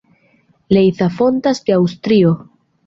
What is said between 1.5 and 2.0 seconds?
en